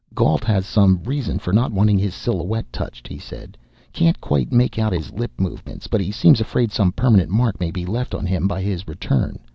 "Gault 0.15 0.43
has 0.45 0.65
some 0.65 1.03
reason 1.03 1.37
for 1.37 1.53
not 1.53 1.71
wanting 1.71 1.99
his 1.99 2.15
silhouette 2.15 2.65
touched," 2.73 3.07
he 3.07 3.19
said. 3.19 3.55
"Can't 3.93 4.19
quite 4.19 4.51
make 4.51 4.79
out 4.79 4.93
his 4.93 5.11
lip 5.13 5.29
movements, 5.37 5.85
but 5.85 6.01
he 6.01 6.11
seems 6.11 6.41
afraid 6.41 6.71
some 6.71 6.91
permanent 6.91 7.29
mark 7.29 7.59
may 7.59 7.69
be 7.69 7.85
left 7.85 8.15
on 8.15 8.25
him 8.25 8.47
by 8.47 8.63
his 8.63 8.87
return. 8.87 9.37